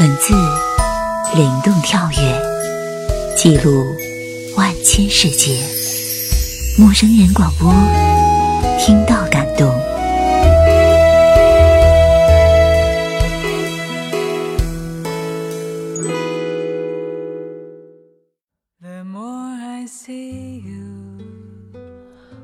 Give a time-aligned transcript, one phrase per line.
[0.00, 0.32] 文字
[1.36, 3.84] 灵动跳跃，记录
[4.56, 5.52] 万千世界。
[6.78, 7.70] 陌生人广播，
[8.78, 9.70] 听到感动。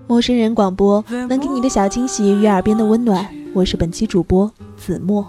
[0.06, 5.26] 陌生人广播能给你的小惊喜与耳边的温暖，我是本期主播子墨。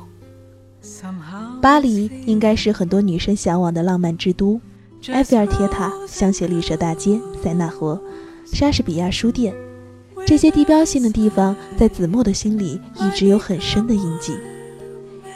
[1.62, 4.60] 巴黎应该是很多女生向往的浪漫之都，
[5.08, 8.00] 埃菲尔铁塔、香榭丽舍大街、塞纳河、
[8.46, 9.54] 莎士比亚书店，
[10.26, 14.34] 这些地标性的地方在子墨的心里一直有很深的印记。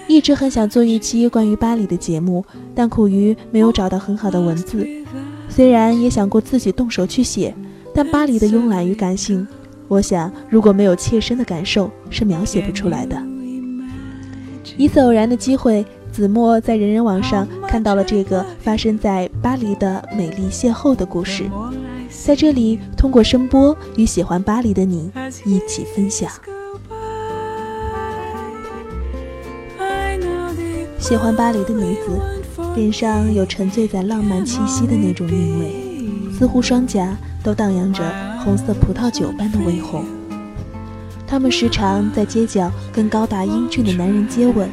[0.07, 2.43] 一直很想做一期关于巴黎的节目，
[2.75, 4.87] 但苦于没有找到很好的文字。
[5.49, 7.53] 虽然也想过自己动手去写。
[7.93, 9.45] 但巴黎的慵懒与感性，
[9.89, 13.21] 我想如果没有切身的感受，是描写不出来的。
[14.77, 21.49] 一次偶然的机会，子墨在人人网上看到了这个发生在巴黎的美丽邂逅的故事，
[22.09, 25.09] 在这里通过声波与喜欢巴黎的你
[25.45, 26.29] 一起分享。
[30.99, 32.19] 喜欢巴黎的女子，
[32.75, 37.15] 脸上有沉醉在浪漫气息的那种韵味，似乎双颊。
[37.43, 38.03] 都荡漾着
[38.43, 40.05] 红色葡萄酒般的微红。
[41.25, 44.69] 他们时常在街角跟高大英俊的男人接吻，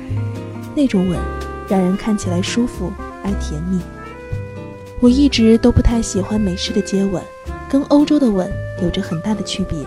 [0.76, 1.18] 那种吻
[1.68, 2.90] 让人看起来舒服
[3.22, 3.80] 而甜蜜。
[5.00, 7.22] 我一直都不太喜欢美式的接吻，
[7.68, 8.50] 跟欧洲的吻
[8.82, 9.78] 有着很大的区别，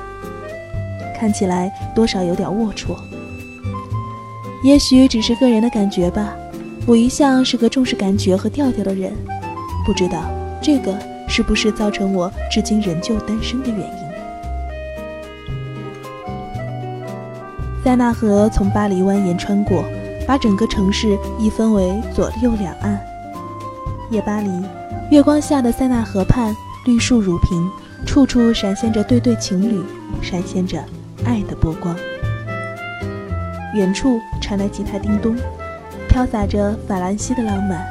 [1.20, 2.96] 看起来多少有点龌龊。
[4.64, 6.34] 也许只是个人的感觉吧，
[6.86, 9.12] 我一向是个重视感觉和调调的人，
[9.86, 10.30] 不知道
[10.62, 10.96] 这个。
[11.34, 13.86] 是不是造成我至今仍旧单身的原因？
[17.82, 19.86] 塞纳河从巴黎蜿蜒穿过，
[20.27, 23.00] 把整个城市一分为左右两岸。
[24.09, 24.50] 夜巴黎，
[25.09, 26.55] 月光下的塞纳河畔，
[26.86, 27.69] 绿树如屏，
[28.05, 29.81] 处处闪现着对对情侣，
[30.22, 30.84] 闪现着
[31.25, 31.96] 爱的波光。
[33.75, 35.35] 远处传来吉他叮咚，
[36.09, 37.85] 飘洒着法兰西的浪漫。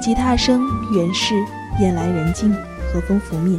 [0.00, 0.62] 吉他声
[0.92, 1.34] 原是。
[1.80, 2.52] 夜来人静，
[2.92, 3.58] 和风拂面，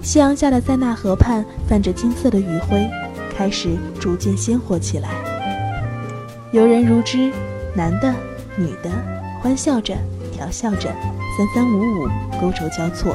[0.00, 2.90] 夕阳下的塞纳河畔泛着金色的余晖，
[3.36, 5.10] 开始逐渐鲜活起来。
[6.56, 7.30] 游人如织，
[7.74, 8.10] 男的、
[8.56, 8.90] 女的，
[9.42, 9.94] 欢笑着，
[10.32, 10.88] 调笑着，
[11.36, 12.08] 三三五五，
[12.40, 13.14] 勾手交错，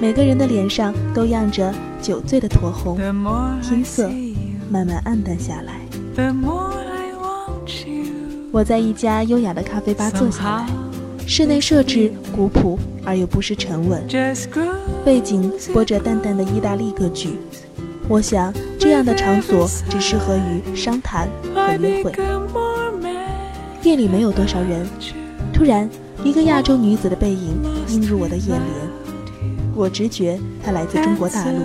[0.00, 2.96] 每个人的脸上都漾着酒醉的酡红。
[3.62, 4.10] 天色
[4.68, 5.78] 慢慢暗淡下来，
[8.50, 10.66] 我在一家优雅的咖啡吧坐下来。
[11.28, 14.02] 室内设置古朴而又不失沉稳，
[15.04, 17.38] 背景播着淡淡的意大利歌剧。
[18.08, 22.10] 我想这样的场所只适合于商谈和约会。
[23.88, 24.86] 店里没有多少人，
[25.50, 25.88] 突然
[26.22, 28.62] 一个亚洲女子的背影映入我的眼帘，
[29.74, 31.62] 我直觉她来自中国大陆，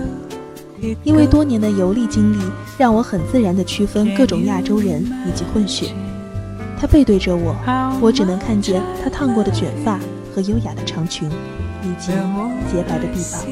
[1.02, 2.38] 因为多年的游历经历，
[2.78, 5.92] 让我很自然地区分各种亚洲人以及混血。
[6.80, 7.54] 他背对着我，
[8.00, 10.00] 我只能看见他烫过的卷发
[10.34, 11.28] 和优雅的长裙，
[11.82, 12.10] 以及
[12.72, 13.42] 洁白的臂膀。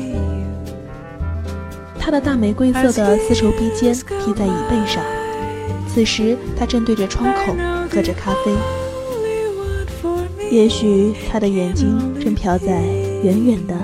[1.99, 3.95] 他的大玫瑰色的丝绸披肩
[4.25, 5.05] 披在椅背上。
[5.95, 7.55] 此时，他正对着窗口
[7.93, 8.53] 喝着咖啡。
[10.51, 12.81] 也许他的眼睛正飘在
[13.23, 13.75] 远远的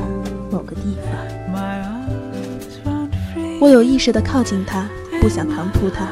[0.51, 1.13] 某个地方。
[3.61, 4.89] 我有意识地靠近他，
[5.21, 6.09] 不想唐突他。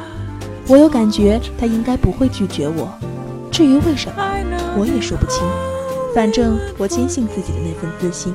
[0.67, 2.87] 我有感觉他应该不会拒绝我。
[3.51, 4.23] 至于为什么，
[4.77, 5.41] 我也说不清。
[6.13, 8.31] 反正我坚信自己的那份自信。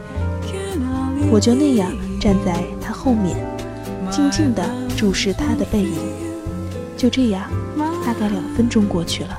[1.31, 3.37] 我就那样站在他后面，
[4.11, 4.62] 静静地
[4.97, 5.93] 注视他的背影。
[6.97, 7.51] 就这样，
[8.05, 9.39] 大概两分钟过去了。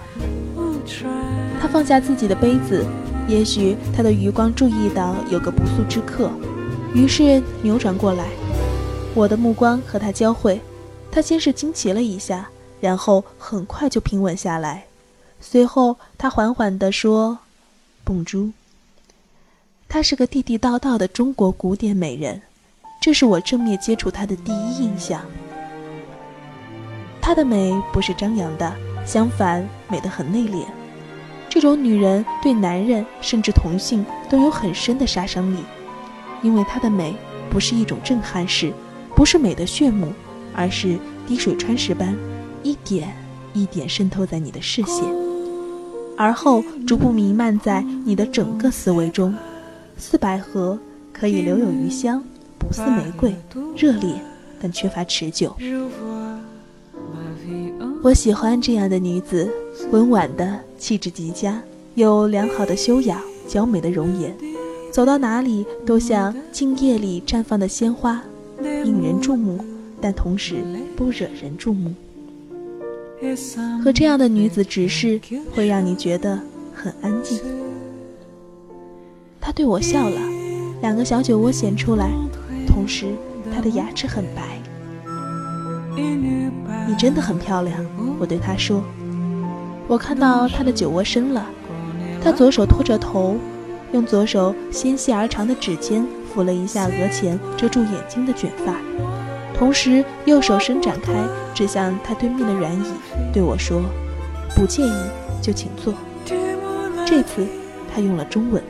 [1.73, 2.85] 放下自己的杯子，
[3.28, 6.29] 也许他的余光注意到有个不速之客，
[6.94, 8.28] 于是扭转过来。
[9.16, 10.62] 我的目光和他交汇，
[11.12, 12.47] 他先是惊奇了一下，
[12.79, 14.85] 然后很快就平稳下来。
[15.41, 17.39] 随后，他缓缓地说
[18.06, 18.51] ：“蹦珠。”
[19.89, 22.39] 她是个地地道道的中国古典美人，
[23.01, 25.19] 这是我正面接触她的第一印象。
[27.19, 28.71] 她的美不是张扬的，
[29.07, 30.68] 相反，美得很内敛。
[31.53, 35.59] 这种女人对男人甚至同性都有很深的杀伤力，
[36.41, 37.15] 因为她的美
[37.47, 38.73] 不是一种震撼式，
[39.15, 40.11] 不是美的炫目，
[40.55, 40.97] 而是
[41.27, 42.17] 滴水穿石般，
[42.63, 43.15] 一点
[43.53, 45.05] 一点渗透在你的视线。
[46.17, 49.35] 而后逐步弥漫在你的整个思维中，
[49.95, 50.79] 似百合，
[51.11, 52.19] 可以留有余香；
[52.57, 53.31] 不似玫瑰，
[53.77, 54.15] 热烈
[54.59, 55.56] 但缺乏持久。
[58.01, 59.47] 我喜欢这样的女子，
[59.91, 61.61] 温婉的气质极佳，
[61.95, 64.35] 有良好的修养，娇美的容颜，
[64.91, 68.21] 走到哪里都像静夜里绽放的鲜花，
[68.83, 69.63] 引人注目，
[69.99, 70.57] 但同时
[70.95, 71.93] 不惹人注目。
[73.83, 75.19] 和这样的女子直视，
[75.55, 76.39] 会让你觉得
[76.73, 77.39] 很安静。
[79.39, 80.19] 她对我笑了，
[80.81, 82.11] 两个小酒窝显出来，
[82.67, 83.07] 同时
[83.53, 84.59] 她的牙齿很白。
[86.87, 87.85] 你真的很漂亮，
[88.19, 88.83] 我对她说。
[89.88, 91.45] 我看到他的酒窝深了。
[92.24, 93.35] 他左手托着头，
[93.91, 98.75] 用左手纤细而长的指尖抚了一下额前遮住眼睛的卷发，
[99.53, 101.13] 同时右手伸展开，
[101.53, 102.85] 指向他对面的软椅，
[103.33, 103.81] 对我说
[104.56, 104.94] ：“不介意
[105.41, 105.94] 就请坐。”
[107.06, 107.45] 这次
[107.94, 108.63] 他用了中文。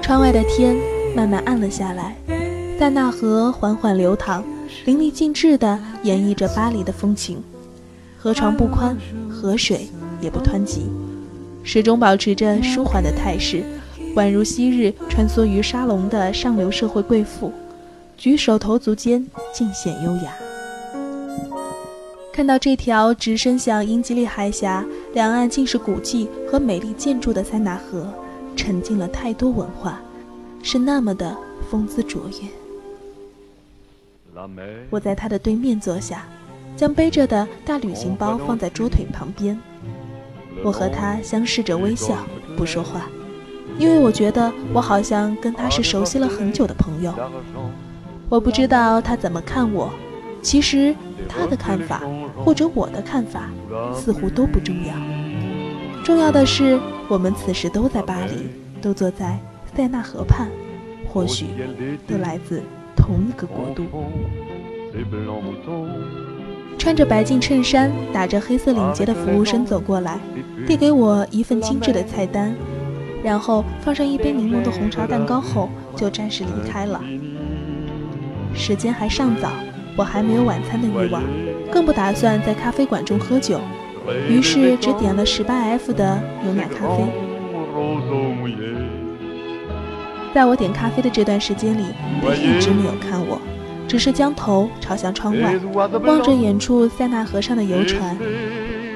[0.00, 0.74] 窗外的天
[1.14, 2.16] 慢慢暗了下来，
[2.78, 4.42] 塞纳河缓缓流淌，
[4.86, 7.42] 淋漓尽致地演绎着巴黎的风情。
[8.18, 8.96] 河床不宽，
[9.30, 9.88] 河水。
[10.20, 10.90] 也不湍急，
[11.62, 13.62] 始终保持着舒缓的态势，
[14.16, 17.52] 宛如昔日穿梭于沙龙的上流社会贵妇，
[18.16, 19.24] 举手投足间
[19.54, 20.34] 尽显优雅。
[22.32, 28.12] 看到这条直伸向英吉利海峡，两岸尽是古迹和美丽建筑的塞纳河，
[28.56, 30.00] 沉浸了太多文化，
[30.64, 31.36] 是那么的
[31.70, 32.48] 风姿卓越。
[34.90, 36.26] 我在他的对面坐下，
[36.78, 39.58] 将背着的大旅行包放在桌腿旁边。
[40.62, 42.24] 我和他相视着微笑，
[42.56, 43.02] 不说话，
[43.80, 47.12] 因为我觉得我好像跟他是熟悉了很久的朋友。
[48.28, 49.90] 我不知道他怎么看我，
[50.40, 50.94] 其实
[51.28, 52.02] 他的看法
[52.44, 53.50] 或者我的看法
[53.92, 54.94] 似乎都不重要。
[56.04, 56.78] 重要的是，
[57.08, 58.48] 我们此时都在巴黎，
[58.80, 59.36] 都坐在
[59.74, 60.46] 塞纳河畔，
[61.08, 61.46] 或许
[62.06, 62.62] 都来自
[62.94, 63.84] 同一个国度。
[66.78, 70.18] 穿着白净衬衫、打着黑色领结的服务生走过来，
[70.66, 72.54] 递给我一份精致的菜单，
[73.22, 77.02] 然后放上一杯柠檬的红茶蛋糕后，就暂时离开了。
[78.54, 79.50] 时间还尚早，
[79.96, 81.22] 我还没有晚餐的欲望，
[81.70, 83.60] 更不打算在咖啡馆中喝酒，
[84.30, 87.04] 于是只点了十八 F 的牛奶咖啡。
[90.32, 91.82] 在我点咖啡的这段时间里，
[92.22, 93.40] 他一直没有看我。
[93.88, 98.16] 只是将头朝向窗外，望着远处塞纳河上的游船。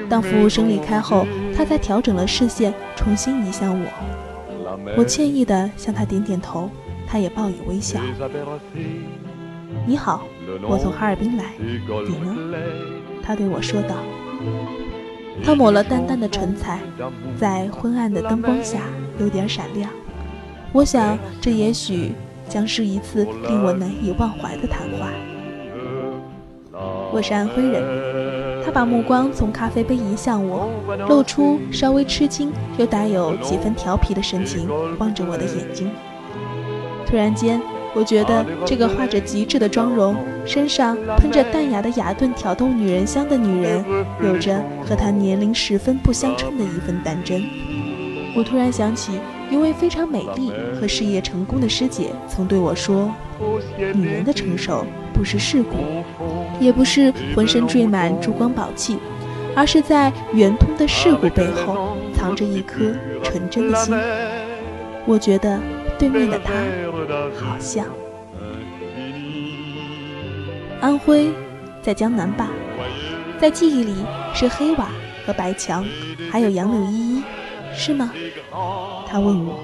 [0.07, 1.25] 当服务生离开后，
[1.55, 3.87] 他才调整了视线，重新移向我。
[4.95, 6.69] 我歉意地向他点点头，
[7.07, 7.99] 他也报以微笑。
[9.87, 10.23] 你好，
[10.61, 12.35] 我从哈尔滨来，你呢？
[13.23, 13.95] 他对我说道。
[15.43, 16.79] 他抹了淡淡的唇彩，
[17.35, 18.81] 在昏暗的灯光下
[19.19, 19.89] 有点闪亮。
[20.71, 22.11] 我想，这也许。
[22.53, 25.09] 将是一次令我难以忘怀的谈话。
[27.11, 30.69] 我是安徽人，他把目光从咖啡杯移向我，
[31.09, 34.69] 露出稍微吃惊又带有几分调皮的神情，
[34.99, 35.89] 望着我的眼睛。
[37.07, 37.59] 突然间，
[37.95, 40.15] 我觉得这个画着极致的妆容、
[40.45, 43.83] 身上喷着淡雅的雅顿挑逗女人香的女人，
[44.21, 47.43] 有着和她年龄十分不相称的一份淡真。
[48.37, 49.13] 我突然想起。
[49.53, 50.51] 一位非常美丽
[50.81, 53.13] 和事业成功的师姐曾对我说
[53.93, 54.83] ：“女人的成熟
[55.13, 55.75] 不是世故，
[56.59, 58.97] 也不是浑身缀满珠光宝气，
[59.55, 63.95] 而是在圆通的世故背后藏着一颗纯真的心。”
[65.05, 65.59] 我觉得
[65.99, 66.51] 对面的他
[67.39, 67.85] 好像
[70.81, 71.29] 安徽，
[71.83, 72.49] 在江南吧，
[73.39, 73.93] 在记忆里
[74.33, 74.89] 是黑瓦
[75.27, 75.85] 和白墙，
[76.31, 77.23] 还有杨柳依依，
[77.75, 78.11] 是吗？
[79.07, 79.59] 他问我，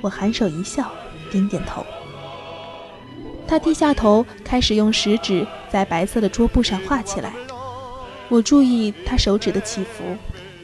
[0.00, 0.90] 我含首一笑，
[1.30, 1.84] 点点头。
[3.48, 7.32] 他低下头，开始用食指在白色的桌布上画起来。
[8.28, 10.16] 我注意他手指的起伏，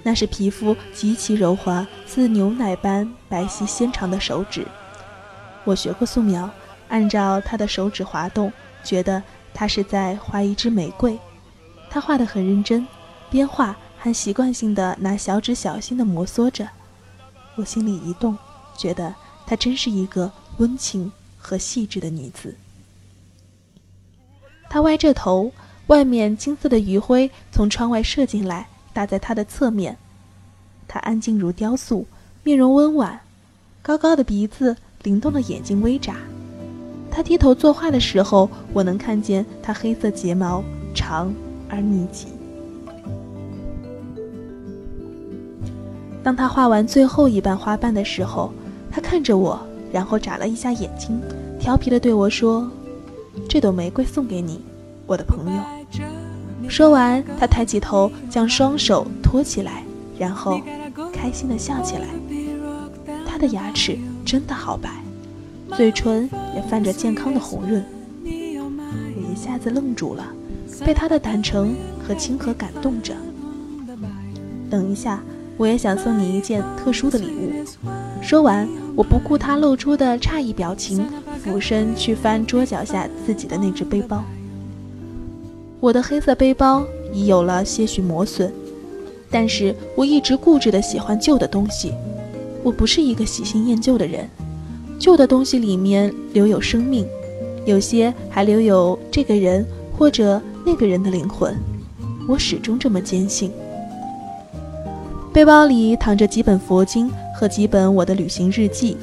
[0.03, 4.67] 那是皮肤极其柔滑，似牛奶般白皙纤长的手指。
[5.65, 6.51] 我学过素描，
[6.89, 9.23] 按照他的手指滑动，觉得
[9.55, 11.19] 他是在画一支玫瑰。
[11.89, 12.87] 他画得很认真，
[13.31, 16.69] 边画还习惯性的拿小指小心地摩挲着。
[17.57, 18.37] 我心里一动，
[18.77, 19.15] 觉得
[19.47, 22.55] 她真是一个温情和细致的女子。
[24.71, 25.53] 她歪着头，
[25.89, 29.99] 外面金色的余晖从窗外射进来，打在她的侧面。
[30.89, 32.07] 她安静如雕塑，
[32.43, 33.21] 面容温婉，
[33.83, 36.17] 高高的鼻子，灵动的眼睛微眨。
[37.11, 41.31] 她低头作画的时候，我能看见她黑色睫毛长
[41.69, 42.29] 而密集。
[46.23, 48.53] 当他画完最后一瓣花瓣的时候，
[48.91, 49.61] 他看着我，
[49.93, 51.21] 然后眨了一下眼睛，
[51.59, 52.71] 调皮地对我说
[53.49, 54.61] ：“这朵玫瑰送给你，
[55.07, 55.63] 我的朋友。”
[56.69, 59.83] 说完，他抬起头，将双手托起来，
[60.17, 60.61] 然后
[61.13, 62.07] 开心地笑起来。
[63.27, 64.89] 他的牙齿真的好白，
[65.77, 67.85] 嘴唇也泛着健康的红润。
[68.25, 70.25] 我一下子愣住了，
[70.85, 71.75] 被他的坦诚
[72.07, 73.13] 和亲和感动着。
[74.71, 75.21] 等一下，
[75.63, 77.53] 我也想送你一件特殊的礼物。
[78.21, 81.07] 说完，我不顾他露出的诧异表情，
[81.41, 84.25] 俯身去翻桌脚下自己的那只背包。
[85.79, 88.53] 我的黑色背包已有了些许磨损，
[89.31, 91.93] 但是我一直固执地喜欢旧的东西。
[92.65, 94.29] 我不是一个喜新厌旧的人，
[94.99, 97.07] 旧的东西里面留有生命，
[97.65, 99.65] 有些还留有这个人
[99.97, 101.55] 或者那个人的灵魂。
[102.27, 103.53] 我始终这么坚信。
[105.33, 108.97] 背包里躺着几本佛经和几本我的旅行日记，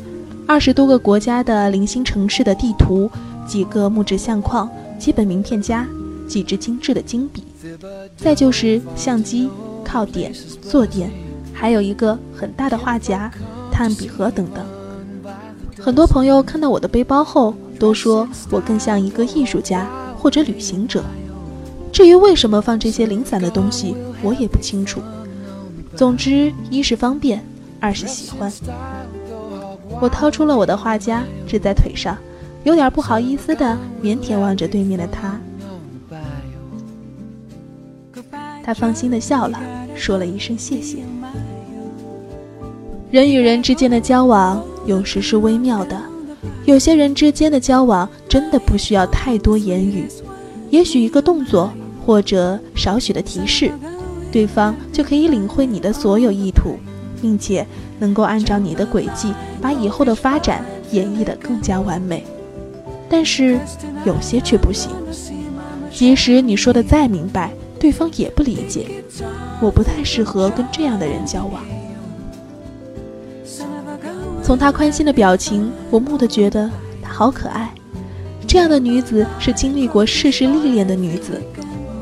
[0.45, 3.09] 二十多个国家的零星城市的地图，
[3.47, 4.69] 几个木质相框，
[4.99, 5.85] 几本名片夹。
[6.27, 7.43] 几支精致的金笔，
[8.15, 9.49] 再就是相机、
[9.83, 10.31] 靠垫、
[10.61, 11.09] 坐垫，
[11.51, 13.31] 还有一个很大的画夹、
[13.71, 14.63] 炭笔盒等等。
[15.79, 21.03] 很多朋友看到我的背包后，都说我更像一个艺术家或者旅行者。
[21.91, 25.01] 至于为什么放这些零散的东西，我也不清楚。
[25.99, 27.43] 总之，一是方便，
[27.77, 28.49] 二是喜欢。
[29.99, 32.17] 我掏出了我的画夹，支在腿上，
[32.63, 35.37] 有点不好意思的腼腆望着对面的他。
[38.63, 39.59] 他放心的笑了，
[39.93, 40.99] 说了一声谢谢。
[43.11, 46.01] 人与人之间的交往有时是微妙的，
[46.63, 50.07] 有些人之间的交往真的不需要太多言语，
[50.69, 51.69] 也许一个动作
[52.05, 53.69] 或者少许的提示，
[54.31, 56.77] 对方就可以领会你的所有意图，
[57.21, 57.65] 并且
[57.99, 62.23] 能够按照你的轨迹把以后的发展演绎得更加完美。
[63.09, 63.59] 但是
[64.05, 64.91] 有些却不行，
[65.91, 67.51] 即使你说的再明白。
[67.79, 68.87] 对方也不理解，
[69.61, 71.63] 我不太适合跟这样的人交往。
[74.43, 76.69] 从她宽心的表情，我蓦地觉得
[77.01, 77.73] 她好可爱。
[78.45, 81.41] 这样的女子是经历过世事历练的女子，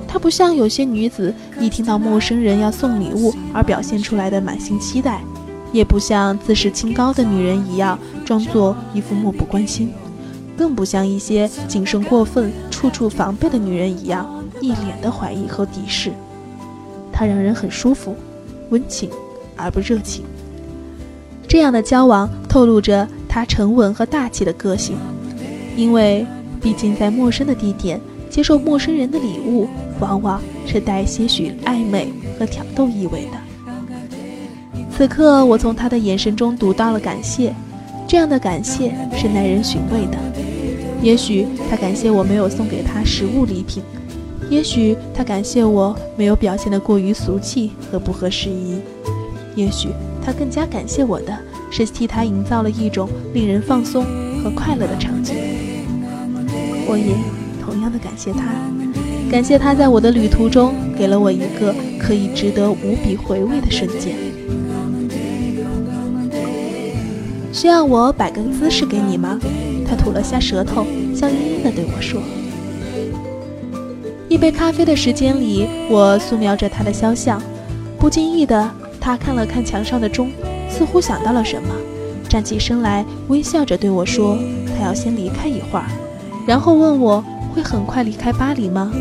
[0.07, 5.21] 她不像有些女子一听到陌生人要送礼物而表现出来的满心期待，
[5.71, 9.91] 也不像自视清高的女人一样装作一副漠不关心，
[10.57, 14.25] 更不像一些谨慎过分、处处防备的女人一样。
[14.59, 16.11] 一脸的怀疑和敌视，
[17.13, 18.15] 他让人很舒服，
[18.71, 19.07] 温情
[19.55, 20.25] 而不热情。
[21.47, 24.97] 这样的交往透露着他沉稳和大气的个性，
[25.75, 26.25] 因为
[26.59, 28.01] 毕竟在陌生的地点
[28.37, 29.67] 接受陌生人的礼物，
[29.99, 34.79] 往往是带些许暧昧和挑逗意味的。
[34.95, 37.51] 此刻，我从他的眼神中读到了感谢，
[38.07, 40.19] 这样的感谢是耐人寻味的。
[41.01, 43.81] 也许他感谢我没有送给他实物礼品。
[44.51, 48.77] 也许他感谢我没有表现得过于俗气和不合时宜，
[49.55, 49.89] 也许
[50.23, 51.35] 他更加感谢我的
[51.71, 54.05] 是替他营造了一种令人放松
[54.43, 55.33] 和快乐的场景。
[56.87, 57.15] 我也
[57.89, 58.39] 的感谢他，
[59.29, 64.15] 感谢他在我的旅途中给了我一个可以值得无比回味的瞬间。
[67.51, 69.39] 需要我摆个姿势给你吗？
[69.89, 72.21] 他吐了下舌头，笑盈盈地对我说。
[74.29, 77.41] 一杯咖啡的时间里，我素描着他的肖像。
[77.97, 80.29] 不经意的，他看了看墙上的钟，
[80.69, 81.69] 似乎想到了什么，
[82.29, 84.37] 站起身来，微笑着对我说
[84.77, 85.85] ：“他要先离开一会儿。”
[86.45, 87.23] 然后问我
[87.57, 88.91] 会很快离开巴黎吗？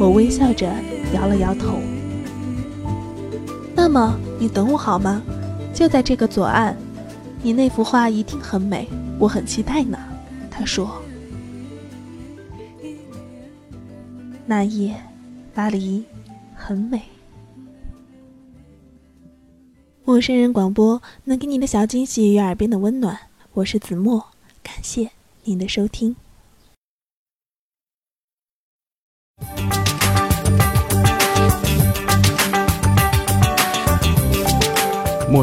[0.00, 0.68] 我微笑着
[1.14, 1.78] 摇了摇头。
[3.76, 5.22] 那么你等我好吗？
[5.72, 6.76] 就在这个左岸。
[7.42, 8.88] 你那幅画一定很美，
[9.20, 9.96] 我很期待呢。
[10.50, 11.00] 他说。
[14.46, 14.96] 那夜，
[15.54, 16.04] 巴黎
[16.56, 17.00] 很美。
[20.04, 23.16] 陌生人广播能给你的小惊喜与耳边的温暖，
[23.52, 24.26] 我是子墨，
[24.60, 25.08] 感谢
[25.44, 26.16] 您的收听。